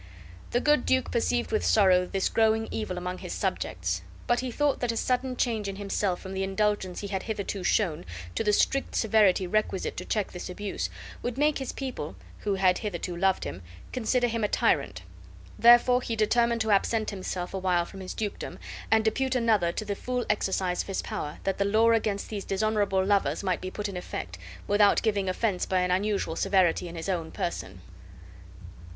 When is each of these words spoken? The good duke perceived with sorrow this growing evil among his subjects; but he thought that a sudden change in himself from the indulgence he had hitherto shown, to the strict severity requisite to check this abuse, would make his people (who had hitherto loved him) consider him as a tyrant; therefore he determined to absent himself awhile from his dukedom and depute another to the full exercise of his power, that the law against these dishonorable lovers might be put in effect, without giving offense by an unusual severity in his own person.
The 0.49 0.59
good 0.59 0.83
duke 0.83 1.11
perceived 1.11 1.51
with 1.51 1.63
sorrow 1.63 2.07
this 2.07 2.27
growing 2.27 2.67
evil 2.71 2.97
among 2.97 3.19
his 3.19 3.33
subjects; 3.33 4.01
but 4.25 4.39
he 4.39 4.49
thought 4.49 4.79
that 4.79 4.91
a 4.91 4.97
sudden 4.97 5.37
change 5.37 5.67
in 5.67 5.75
himself 5.75 6.19
from 6.19 6.33
the 6.33 6.41
indulgence 6.41 7.01
he 7.01 7.07
had 7.09 7.21
hitherto 7.21 7.63
shown, 7.63 8.03
to 8.33 8.43
the 8.43 8.51
strict 8.51 8.95
severity 8.95 9.45
requisite 9.45 9.95
to 9.97 10.05
check 10.05 10.31
this 10.31 10.49
abuse, 10.49 10.89
would 11.21 11.37
make 11.37 11.59
his 11.59 11.71
people 11.71 12.15
(who 12.39 12.55
had 12.55 12.79
hitherto 12.79 13.15
loved 13.15 13.43
him) 13.43 13.61
consider 13.93 14.25
him 14.25 14.43
as 14.43 14.47
a 14.47 14.51
tyrant; 14.51 15.03
therefore 15.59 16.01
he 16.01 16.15
determined 16.15 16.61
to 16.61 16.71
absent 16.71 17.11
himself 17.11 17.53
awhile 17.53 17.85
from 17.85 17.99
his 17.99 18.15
dukedom 18.15 18.57
and 18.89 19.05
depute 19.05 19.35
another 19.35 19.71
to 19.71 19.85
the 19.85 19.93
full 19.93 20.25
exercise 20.31 20.81
of 20.81 20.87
his 20.87 21.03
power, 21.03 21.37
that 21.43 21.59
the 21.59 21.63
law 21.63 21.91
against 21.91 22.27
these 22.27 22.43
dishonorable 22.45 23.05
lovers 23.05 23.43
might 23.43 23.61
be 23.61 23.69
put 23.69 23.87
in 23.87 23.95
effect, 23.95 24.39
without 24.65 25.03
giving 25.03 25.29
offense 25.29 25.67
by 25.67 25.81
an 25.81 25.91
unusual 25.91 26.35
severity 26.35 26.87
in 26.87 26.95
his 26.95 27.07
own 27.07 27.29
person. 27.29 27.81